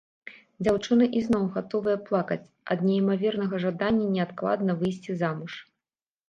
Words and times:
Дзяўчыны 0.67 1.05
ізноў 1.19 1.43
гатовыя 1.57 1.97
плакаць 2.07 2.37
ад 2.77 2.81
неймавернага 2.87 3.61
жадання 3.65 4.09
неадкладна 4.15 4.71
выйсці 4.81 5.11
замуж. 5.23 5.53